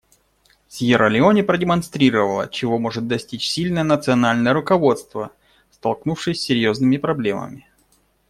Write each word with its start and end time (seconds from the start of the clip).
Сьерра-Леоне 0.67 1.43
продемонстрировала, 1.43 2.49
чего 2.49 2.79
может 2.79 3.07
достичь 3.07 3.47
сильное 3.47 3.83
национальное 3.83 4.51
руководство, 4.51 5.31
столкнувшись 5.69 6.39
с 6.41 6.43
серьезными 6.45 6.97
проблемами. 6.97 7.67